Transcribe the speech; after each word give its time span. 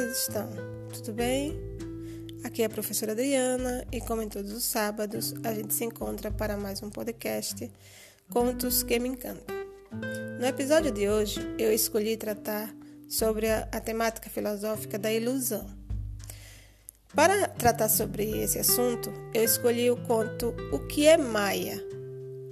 vocês 0.00 0.16
estão? 0.16 0.48
Tudo 0.94 1.12
bem? 1.12 1.60
Aqui 2.42 2.62
é 2.62 2.64
a 2.64 2.70
professora 2.70 3.12
Adriana 3.12 3.86
e, 3.92 4.00
como 4.00 4.22
em 4.22 4.30
todos 4.30 4.50
os 4.50 4.64
sábados, 4.64 5.34
a 5.44 5.52
gente 5.52 5.74
se 5.74 5.84
encontra 5.84 6.30
para 6.30 6.56
mais 6.56 6.82
um 6.82 6.88
podcast 6.88 7.70
Contos 8.30 8.82
que 8.82 8.98
Me 8.98 9.10
Encantam. 9.10 9.54
No 10.40 10.46
episódio 10.46 10.90
de 10.90 11.06
hoje, 11.06 11.38
eu 11.58 11.70
escolhi 11.70 12.16
tratar 12.16 12.74
sobre 13.10 13.50
a, 13.50 13.68
a 13.70 13.78
temática 13.78 14.30
filosófica 14.30 14.98
da 14.98 15.12
ilusão. 15.12 15.68
Para 17.14 17.48
tratar 17.48 17.90
sobre 17.90 18.42
esse 18.42 18.58
assunto, 18.58 19.12
eu 19.34 19.44
escolhi 19.44 19.90
o 19.90 19.98
conto 20.04 20.54
O 20.72 20.78
que 20.86 21.06
é 21.06 21.18
Maia, 21.18 21.78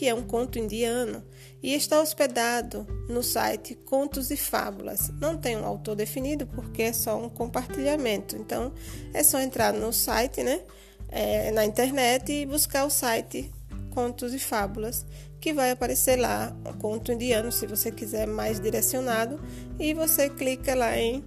que 0.00 0.08
é 0.08 0.14
um 0.14 0.22
conto 0.22 0.58
indiano 0.58 1.22
e 1.62 1.74
está 1.74 2.00
hospedado 2.00 2.86
no 3.06 3.22
site 3.22 3.74
Contos 3.74 4.30
e 4.30 4.36
Fábulas. 4.38 5.10
Não 5.20 5.36
tem 5.36 5.58
um 5.58 5.66
autor 5.66 5.94
definido 5.94 6.46
porque 6.46 6.84
é 6.84 6.92
só 6.94 7.22
um 7.22 7.28
compartilhamento. 7.28 8.34
Então 8.34 8.72
é 9.12 9.22
só 9.22 9.38
entrar 9.42 9.74
no 9.74 9.92
site, 9.92 10.42
né, 10.42 10.62
é, 11.10 11.50
na 11.50 11.66
internet 11.66 12.32
e 12.32 12.46
buscar 12.46 12.86
o 12.86 12.90
site 12.90 13.52
Contos 13.90 14.32
e 14.32 14.38
Fábulas, 14.38 15.04
que 15.38 15.52
vai 15.52 15.70
aparecer 15.70 16.16
lá 16.16 16.56
o 16.64 16.72
conto 16.78 17.12
indiano, 17.12 17.52
se 17.52 17.66
você 17.66 17.92
quiser 17.92 18.26
mais 18.26 18.58
direcionado, 18.58 19.38
e 19.78 19.92
você 19.92 20.30
clica 20.30 20.74
lá 20.74 20.96
em 20.96 21.22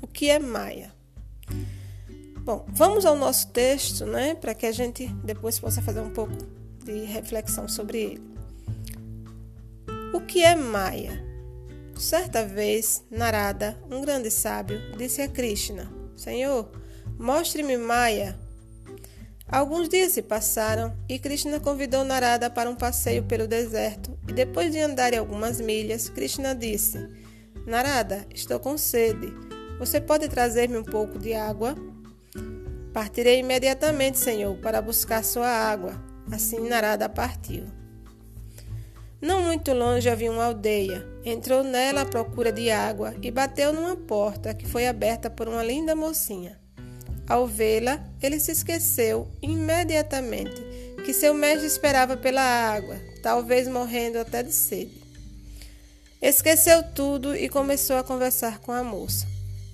o 0.00 0.06
que 0.06 0.30
é 0.30 0.38
Maia. 0.38 0.90
Bom, 2.38 2.64
vamos 2.68 3.04
ao 3.04 3.14
nosso 3.14 3.48
texto, 3.48 4.06
né, 4.06 4.34
para 4.34 4.54
que 4.54 4.64
a 4.64 4.72
gente 4.72 5.06
depois 5.22 5.58
possa 5.58 5.82
fazer 5.82 6.00
um 6.00 6.10
pouco 6.10 6.32
de 6.86 7.04
reflexão 7.04 7.68
sobre 7.68 7.98
ele. 7.98 8.22
O 10.14 10.20
que 10.20 10.42
é 10.42 10.54
Maya? 10.54 11.24
Certa 11.98 12.44
vez, 12.44 13.04
Narada, 13.10 13.76
um 13.90 14.00
grande 14.00 14.30
sábio, 14.30 14.80
disse 14.96 15.20
a 15.20 15.28
Krishna: 15.28 15.90
Senhor, 16.16 16.70
mostre-me 17.18 17.76
Maya. 17.76 18.38
Alguns 19.48 19.88
dias 19.88 20.12
se 20.12 20.22
passaram 20.22 20.96
e 21.08 21.18
Krishna 21.18 21.60
convidou 21.60 22.04
Narada 22.04 22.48
para 22.48 22.70
um 22.70 22.74
passeio 22.74 23.24
pelo 23.24 23.46
deserto. 23.46 24.16
E 24.28 24.32
depois 24.32 24.72
de 24.72 24.80
andarem 24.80 25.18
algumas 25.18 25.60
milhas, 25.60 26.08
Krishna 26.08 26.54
disse: 26.54 26.98
Narada, 27.66 28.26
estou 28.32 28.60
com 28.60 28.78
sede. 28.78 29.32
Você 29.78 30.00
pode 30.00 30.28
trazer-me 30.28 30.78
um 30.78 30.84
pouco 30.84 31.18
de 31.18 31.34
água? 31.34 31.74
Partirei 32.92 33.40
imediatamente, 33.40 34.18
Senhor, 34.18 34.56
para 34.58 34.80
buscar 34.80 35.22
sua 35.22 35.48
água. 35.48 36.05
Assim 36.30 36.60
Narada 36.68 37.08
partiu. 37.08 37.64
Não 39.20 39.42
muito 39.42 39.72
longe 39.72 40.08
havia 40.08 40.30
uma 40.30 40.44
aldeia. 40.44 41.06
Entrou 41.24 41.64
nela 41.64 42.02
à 42.02 42.04
procura 42.04 42.52
de 42.52 42.70
água 42.70 43.14
e 43.22 43.30
bateu 43.30 43.72
numa 43.72 43.96
porta 43.96 44.52
que 44.54 44.66
foi 44.66 44.86
aberta 44.86 45.30
por 45.30 45.48
uma 45.48 45.62
linda 45.62 45.96
mocinha. 45.96 46.58
Ao 47.28 47.46
vê-la, 47.46 48.00
ele 48.22 48.38
se 48.38 48.52
esqueceu 48.52 49.28
imediatamente 49.42 50.62
que 51.04 51.12
seu 51.12 51.32
mestre 51.34 51.66
esperava 51.66 52.16
pela 52.16 52.42
água, 52.42 52.96
talvez 53.22 53.66
morrendo 53.66 54.18
até 54.18 54.42
de 54.42 54.52
sede. 54.52 55.02
Esqueceu 56.20 56.82
tudo 56.82 57.34
e 57.34 57.48
começou 57.48 57.96
a 57.96 58.04
conversar 58.04 58.58
com 58.58 58.72
a 58.72 58.82
moça. 58.82 59.26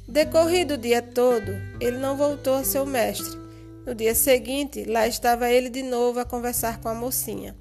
Decorrido 0.06 0.74
o 0.74 0.78
dia 0.78 1.00
todo, 1.00 1.52
ele 1.80 1.98
não 1.98 2.16
voltou 2.16 2.54
a 2.54 2.64
seu 2.64 2.84
mestre, 2.84 3.36
no 3.84 3.94
dia 3.94 4.14
seguinte, 4.14 4.84
lá 4.84 5.06
estava 5.06 5.50
ele 5.50 5.68
de 5.68 5.82
novo 5.82 6.20
a 6.20 6.24
conversar 6.24 6.80
com 6.80 6.88
a 6.88 6.94
mocinha. 6.94 7.56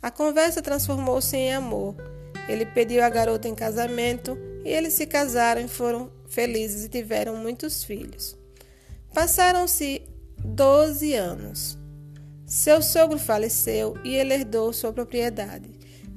A 0.00 0.10
conversa 0.10 0.62
transformou-se 0.62 1.36
em 1.36 1.52
amor. 1.52 1.96
Ele 2.48 2.64
pediu 2.64 3.02
a 3.02 3.08
garota 3.08 3.48
em 3.48 3.54
casamento 3.54 4.38
e 4.64 4.68
eles 4.68 4.94
se 4.94 5.06
casaram 5.06 5.60
e 5.60 5.68
foram 5.68 6.10
felizes 6.28 6.84
e 6.84 6.88
tiveram 6.88 7.36
muitos 7.36 7.82
filhos. 7.82 8.36
Passaram-se 9.12 10.02
doze 10.38 11.14
anos. 11.14 11.76
Seu 12.46 12.80
sogro 12.80 13.18
faleceu 13.18 13.96
e 14.04 14.14
ele 14.14 14.34
herdou 14.34 14.72
sua 14.72 14.92
propriedade. 14.92 15.70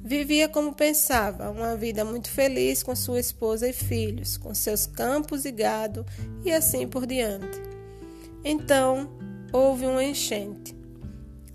Vivia 0.04 0.48
como 0.48 0.72
pensava, 0.72 1.50
uma 1.50 1.76
vida 1.76 2.04
muito 2.04 2.30
feliz 2.30 2.82
com 2.82 2.94
sua 2.94 3.20
esposa 3.20 3.68
e 3.68 3.72
filhos, 3.72 4.36
com 4.36 4.54
seus 4.54 4.86
campos 4.86 5.44
e 5.44 5.50
gado 5.50 6.06
e 6.44 6.52
assim 6.52 6.86
por 6.86 7.06
diante. 7.06 7.60
Então, 8.44 9.10
houve 9.52 9.86
uma 9.86 10.02
enchente. 10.04 10.76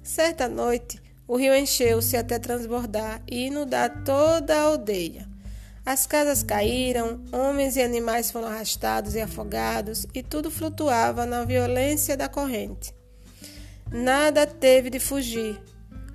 Certa 0.04 0.48
noite, 0.48 1.02
o 1.28 1.36
rio 1.36 1.56
encheu-se 1.56 2.16
até 2.16 2.38
transbordar 2.38 3.22
e 3.30 3.48
inundar 3.48 4.04
toda 4.04 4.56
a 4.56 4.62
aldeia. 4.62 5.28
As 5.86 6.08
casas 6.08 6.42
caíram, 6.42 7.24
homens 7.32 7.76
e 7.76 7.82
animais 7.82 8.32
foram 8.32 8.48
arrastados 8.48 9.16
e 9.16 9.22
afogados, 9.22 10.08
e 10.14 10.24
tudo 10.24 10.50
flutuava 10.50 11.26
na 11.26 11.44
violência 11.44 12.18
da 12.18 12.28
corrente. 12.28 12.94
Nada 13.92 14.48
teve 14.48 14.90
de 14.90 15.00
fugir. 15.00 15.62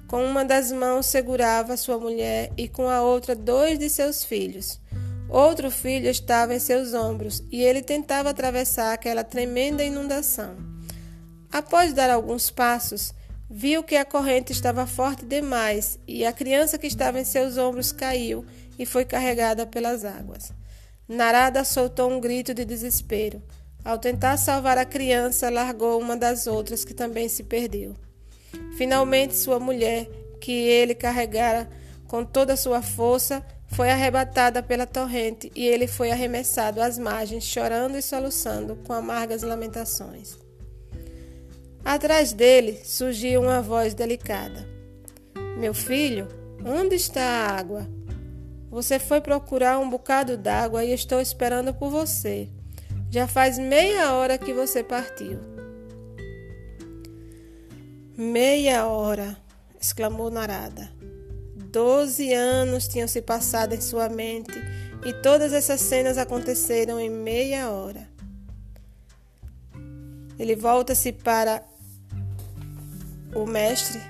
Com 0.09 0.25
uma 0.25 0.45
das 0.45 0.73
mãos 0.73 1.07
segurava 1.07 1.77
sua 1.77 1.99
mulher 1.99 2.53
e 2.57 2.69
com 2.69 2.89
a 2.89 3.01
outra 3.01 3.37
dois 3.37 3.79
de 3.79 3.89
seus 3.89 4.25
filhos. 4.25 4.81
Outro 5.29 5.71
filho 5.71 6.11
estava 6.11 6.53
em 6.53 6.59
seus 6.59 6.93
ombros 6.93 7.45
e 7.49 7.63
ele 7.63 7.81
tentava 7.81 8.31
atravessar 8.31 8.93
aquela 8.93 9.23
tremenda 9.23 9.85
inundação. 9.85 10.70
Após 11.53 11.93
dar 11.93 12.11
alguns 12.11 12.51
passos, 12.51 13.13
viu 13.51 13.83
que 13.83 13.97
a 13.97 14.05
corrente 14.05 14.53
estava 14.53 14.87
forte 14.87 15.25
demais 15.25 15.99
e 16.07 16.25
a 16.25 16.33
criança 16.33 16.79
que 16.79 16.87
estava 16.87 17.19
em 17.19 17.25
seus 17.25 17.59
ombros 17.59 17.91
caiu 17.91 18.45
e 18.79 18.87
foi 18.87 19.05
carregada 19.05 19.67
pelas 19.67 20.05
águas. 20.05 20.53
Narada 21.09 21.65
soltou 21.65 22.09
um 22.09 22.21
grito 22.21 22.55
de 22.55 22.65
desespero. 22.65 23.43
Ao 23.85 23.99
tentar 23.99 24.37
salvar 24.37 24.79
a 24.79 24.85
criança, 24.85 25.51
largou 25.51 26.01
uma 26.01 26.17
das 26.17 26.47
outras 26.47 26.85
que 26.85 26.95
também 26.95 27.29
se 27.29 27.43
perdeu. 27.43 27.97
Finalmente, 28.77 29.35
sua 29.35 29.59
mulher, 29.59 30.09
que 30.41 30.53
ele 30.53 30.95
carregara 30.95 31.69
com 32.07 32.25
toda 32.25 32.53
a 32.53 32.57
sua 32.57 32.81
força, 32.81 33.45
foi 33.67 33.91
arrebatada 33.91 34.63
pela 34.63 34.87
torrente 34.87 35.51
e 35.55 35.67
ele 35.67 35.89
foi 35.89 36.13
arremessado 36.13 36.81
às 36.81 36.97
margens, 36.97 37.45
chorando 37.45 37.97
e 37.97 38.03
soluçando 38.03 38.77
com 38.77 38.93
amargas 38.93 39.43
lamentações. 39.43 40.50
Atrás 41.85 42.33
dele 42.33 42.81
surgiu 42.85 43.41
uma 43.41 43.63
voz 43.63 43.95
delicada: 43.95 44.67
Meu 45.59 45.73
filho, 45.73 46.29
onde 46.65 46.95
está 46.95 47.23
a 47.23 47.59
água? 47.59 47.89
Você 48.71 48.99
foi 48.99 49.21
procurar 49.21 49.79
um 49.79 49.91
bocado 49.91 50.37
d'água 50.37 50.85
e 50.85 50.93
estou 50.93 51.21
esperando 51.21 51.75
por 51.75 51.91
você. 51.91 52.49
Já 53.11 53.27
faz 53.27 53.59
meia 53.59 54.13
hora 54.13 54.39
que 54.39 54.53
você 54.53 54.85
partiu. 54.85 55.41
Meia 58.17 58.87
hora, 58.87 59.37
exclamou 59.81 60.31
Narada. 60.31 60.93
Doze 61.57 62.33
anos 62.33 62.87
tinham 62.87 63.09
se 63.09 63.23
passado 63.23 63.75
em 63.75 63.81
sua 63.81 64.09
mente 64.09 64.53
e 65.05 65.13
todas 65.15 65.53
essas 65.53 65.81
cenas 65.81 66.19
aconteceram 66.19 67.01
em 67.01 67.11
meia 67.11 67.71
hora. 67.71 68.09
Ele 70.39 70.55
volta-se 70.55 71.13
para 71.13 71.63
o 73.35 73.47
mestre 73.47 74.01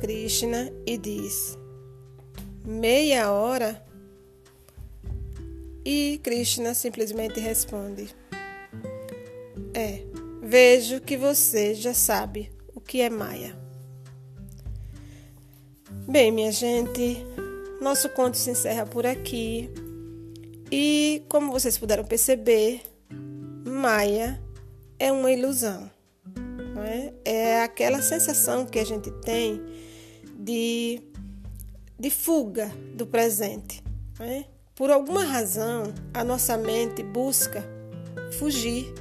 Krishna 0.00 0.72
e 0.86 0.96
diz: 0.98 1.58
Meia 2.64 3.30
hora? 3.32 3.84
E 5.84 6.20
Krishna 6.22 6.74
simplesmente 6.74 7.40
responde: 7.40 8.08
É, 9.74 10.02
vejo 10.42 11.00
que 11.00 11.16
você 11.16 11.74
já 11.74 11.94
sabe 11.94 12.50
o 12.74 12.80
que 12.80 13.00
é 13.00 13.10
Maya. 13.10 13.56
Bem, 16.08 16.30
minha 16.30 16.52
gente, 16.52 17.24
nosso 17.80 18.08
conto 18.10 18.36
se 18.36 18.50
encerra 18.50 18.86
por 18.86 19.06
aqui. 19.06 19.70
E 20.70 21.22
como 21.28 21.52
vocês 21.52 21.78
puderam 21.78 22.04
perceber, 22.04 22.82
Maia 23.64 24.42
é 24.98 25.12
uma 25.12 25.30
ilusão 25.30 25.95
é? 26.82 27.12
é 27.24 27.62
aquela 27.62 28.02
sensação 28.02 28.66
que 28.66 28.78
a 28.78 28.84
gente 28.84 29.10
tem 29.22 29.62
de, 30.38 31.02
de 31.98 32.10
fuga 32.10 32.70
do 32.94 33.06
presente. 33.06 33.82
É? 34.20 34.44
Por 34.74 34.90
alguma 34.90 35.24
razão, 35.24 35.94
a 36.12 36.22
nossa 36.22 36.56
mente 36.56 37.02
busca 37.02 37.64
fugir 38.38 38.92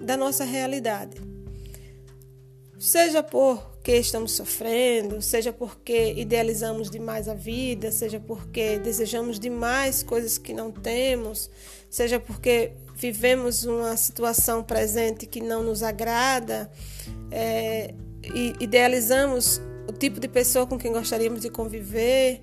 da 0.00 0.16
nossa 0.16 0.44
realidade. 0.44 1.20
Seja 2.78 3.22
porque 3.88 4.00
estamos 4.00 4.32
sofrendo, 4.32 5.22
seja 5.22 5.50
porque 5.50 6.12
idealizamos 6.12 6.90
demais 6.90 7.26
a 7.26 7.32
vida, 7.32 7.90
seja 7.90 8.20
porque 8.20 8.78
desejamos 8.78 9.40
demais 9.40 10.02
coisas 10.02 10.36
que 10.36 10.52
não 10.52 10.70
temos, 10.70 11.50
seja 11.88 12.20
porque 12.20 12.72
vivemos 12.94 13.64
uma 13.64 13.96
situação 13.96 14.62
presente 14.62 15.24
que 15.24 15.40
não 15.40 15.62
nos 15.62 15.82
agrada, 15.82 16.70
é, 17.30 17.94
e 18.22 18.52
idealizamos 18.60 19.58
o 19.88 19.92
tipo 19.94 20.20
de 20.20 20.28
pessoa 20.28 20.66
com 20.66 20.76
quem 20.76 20.92
gostaríamos 20.92 21.40
de 21.40 21.48
conviver, 21.48 22.42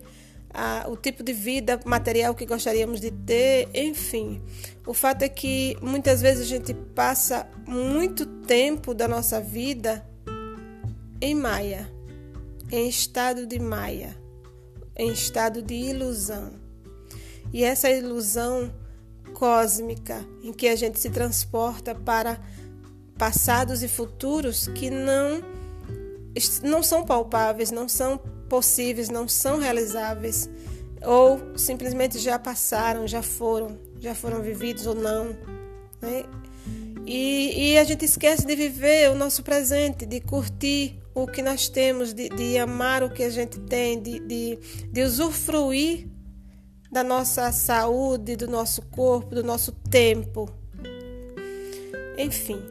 a, 0.51 0.87
o 0.89 0.97
tipo 0.97 1.21
de 1.21 1.31
vida 1.31 1.79
material 1.85 2.33
que 2.33 2.47
gostaríamos 2.47 2.99
de 2.99 3.11
ter, 3.11 3.69
enfim. 3.71 4.41
O 4.83 4.95
fato 4.95 5.21
é 5.21 5.29
que 5.29 5.77
muitas 5.79 6.23
vezes 6.23 6.41
a 6.41 6.49
gente 6.49 6.73
passa 6.73 7.47
muito 7.67 8.25
tempo 8.25 8.95
da 8.95 9.07
nossa 9.07 9.39
vida 9.39 10.03
em 11.21 11.35
maia, 11.35 11.89
em 12.71 12.87
estado 12.87 13.45
de 13.45 13.59
maia, 13.59 14.15
em 14.95 15.11
estado 15.11 15.61
de 15.61 15.73
ilusão. 15.73 16.53
E 17.53 17.63
essa 17.63 17.89
ilusão 17.89 18.73
cósmica 19.33 20.25
em 20.43 20.53
que 20.53 20.67
a 20.67 20.75
gente 20.75 20.99
se 20.99 21.09
transporta 21.09 21.93
para 21.93 22.39
passados 23.17 23.83
e 23.83 23.87
futuros 23.87 24.67
que 24.67 24.89
não 24.89 25.41
não 26.63 26.83
são 26.83 27.05
palpáveis, 27.05 27.71
não 27.71 27.87
são 27.87 28.17
possíveis, 28.49 29.07
não 29.09 29.25
são 29.25 29.57
realizáveis, 29.57 30.49
ou 31.01 31.39
simplesmente 31.55 32.19
já 32.19 32.37
passaram, 32.37 33.07
já 33.07 33.21
foram, 33.21 33.79
já 34.01 34.13
foram 34.13 34.41
vividos 34.41 34.85
ou 34.85 34.95
não. 34.95 35.27
Né? 36.01 36.25
E, 37.05 37.71
e, 37.71 37.77
a 37.77 37.83
gente 37.83 38.03
esquece 38.03 38.45
de 38.45 38.55
viver 38.55 39.11
o 39.11 39.15
nosso 39.15 39.43
presente, 39.43 40.05
de 40.05 40.19
curtir 40.19 40.99
o 41.15 41.25
que 41.25 41.41
nós 41.41 41.69
temos, 41.69 42.13
de, 42.13 42.27
de 42.27 42.57
amar 42.57 43.01
o 43.01 43.09
que 43.09 43.23
a 43.23 43.29
gente 43.29 43.57
tem, 43.61 44.01
de, 44.01 44.19
de, 44.19 44.59
de 44.91 45.01
usufruir 45.01 46.09
da 46.91 47.03
nossa 47.03 47.51
saúde, 47.53 48.35
do 48.35 48.49
nosso 48.49 48.81
corpo, 48.81 49.33
do 49.33 49.43
nosso 49.43 49.71
tempo. 49.71 50.49
Enfim, 52.17 52.61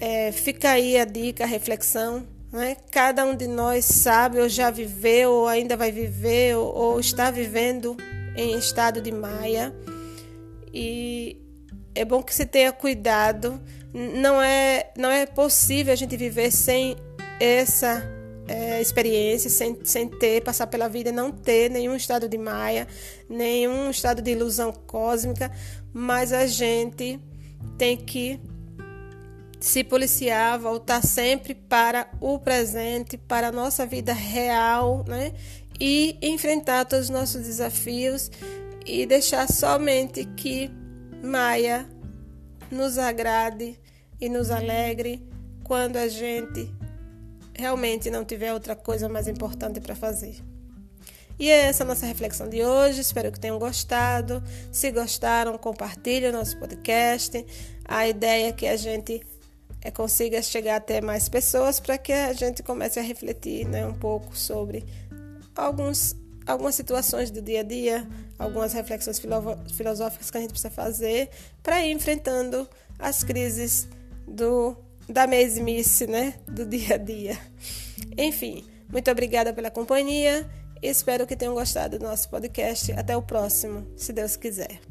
é, 0.00 0.32
fica 0.32 0.70
aí 0.70 0.98
a 0.98 1.04
dica, 1.04 1.44
a 1.44 1.46
reflexão. 1.46 2.26
Né? 2.52 2.76
Cada 2.90 3.24
um 3.24 3.36
de 3.36 3.46
nós 3.46 3.84
sabe, 3.84 4.40
ou 4.40 4.48
já 4.48 4.68
viveu, 4.70 5.30
ou 5.30 5.46
ainda 5.46 5.76
vai 5.76 5.92
viver, 5.92 6.56
ou, 6.56 6.74
ou 6.74 7.00
está 7.00 7.30
vivendo 7.30 7.96
em 8.36 8.58
estado 8.58 9.00
de 9.00 9.12
maia. 9.12 9.72
E 10.74 11.40
é 11.94 12.04
bom 12.04 12.20
que 12.20 12.34
se 12.34 12.44
tenha 12.44 12.72
cuidado. 12.72 13.60
Não 13.92 14.42
é, 14.42 14.90
não 14.96 15.10
é 15.10 15.26
possível 15.26 15.92
a 15.92 15.96
gente 15.96 16.16
viver 16.16 16.50
sem 16.50 16.96
essa 17.40 18.04
é, 18.46 18.80
experiência, 18.80 19.48
sem, 19.48 19.78
sem 19.84 20.08
ter, 20.08 20.42
passar 20.42 20.66
pela 20.66 20.88
vida, 20.88 21.10
não 21.10 21.32
ter 21.32 21.70
nenhum 21.70 21.96
estado 21.96 22.28
de 22.28 22.36
maia, 22.36 22.86
nenhum 23.28 23.88
estado 23.90 24.20
de 24.20 24.32
ilusão 24.32 24.72
cósmica, 24.72 25.50
mas 25.92 26.32
a 26.32 26.46
gente 26.46 27.18
tem 27.78 27.96
que 27.96 28.40
se 29.60 29.84
policiar, 29.84 30.58
voltar 30.58 31.04
sempre 31.04 31.54
para 31.54 32.10
o 32.20 32.38
presente, 32.38 33.16
para 33.16 33.48
a 33.48 33.52
nossa 33.52 33.86
vida 33.86 34.12
real, 34.12 35.04
né? 35.06 35.32
E 35.78 36.18
enfrentar 36.20 36.84
todos 36.86 37.06
os 37.06 37.10
nossos 37.10 37.42
desafios 37.42 38.30
e 38.84 39.06
deixar 39.06 39.50
somente 39.50 40.24
que 40.24 40.70
Maia 41.22 41.86
nos 42.70 42.98
agrade 42.98 43.78
e 44.20 44.28
nos 44.28 44.50
alegre 44.50 45.22
quando 45.62 45.96
a 45.96 46.08
gente 46.08 46.79
realmente 47.60 48.10
não 48.10 48.24
tiver 48.24 48.52
outra 48.52 48.74
coisa 48.74 49.08
mais 49.08 49.28
importante 49.28 49.80
para 49.80 49.94
fazer. 49.94 50.36
E 51.38 51.48
é 51.48 51.66
essa 51.66 51.84
a 51.84 51.86
nossa 51.86 52.04
reflexão 52.04 52.48
de 52.48 52.62
hoje. 52.62 53.00
Espero 53.00 53.30
que 53.30 53.40
tenham 53.40 53.58
gostado. 53.58 54.42
Se 54.72 54.90
gostaram, 54.90 55.56
compartilhe 55.56 56.26
o 56.26 56.32
nosso 56.32 56.58
podcast. 56.58 57.44
A 57.84 58.08
ideia 58.08 58.48
é 58.48 58.52
que 58.52 58.66
a 58.66 58.76
gente 58.76 59.22
é, 59.80 59.90
consiga 59.90 60.42
chegar 60.42 60.76
até 60.76 61.00
mais 61.00 61.28
pessoas 61.28 61.80
para 61.80 61.96
que 61.96 62.12
a 62.12 62.32
gente 62.32 62.62
comece 62.62 62.98
a 62.98 63.02
refletir 63.02 63.66
né, 63.66 63.86
um 63.86 63.94
pouco 63.94 64.36
sobre 64.36 64.84
alguns, 65.54 66.14
algumas 66.46 66.74
situações 66.74 67.30
do 67.30 67.40
dia 67.40 67.60
a 67.60 67.62
dia, 67.62 68.06
algumas 68.38 68.72
reflexões 68.72 69.20
filosóficas 69.74 70.30
que 70.30 70.36
a 70.36 70.40
gente 70.40 70.50
precisa 70.50 70.70
fazer 70.70 71.30
para 71.62 71.84
ir 71.84 71.92
enfrentando 71.92 72.68
as 72.98 73.24
crises 73.24 73.88
do, 74.28 74.76
da 75.10 75.26
mesmice 75.26 76.06
né, 76.06 76.34
do 76.46 76.64
dia 76.64 76.94
a 76.94 76.98
dia. 76.98 77.38
Enfim, 78.16 78.64
muito 78.88 79.10
obrigada 79.10 79.52
pela 79.52 79.70
companhia. 79.70 80.48
Espero 80.82 81.26
que 81.26 81.36
tenham 81.36 81.54
gostado 81.54 81.98
do 81.98 82.04
nosso 82.04 82.28
podcast. 82.28 82.92
Até 82.92 83.16
o 83.16 83.22
próximo, 83.22 83.86
se 83.96 84.12
Deus 84.12 84.36
quiser. 84.36 84.89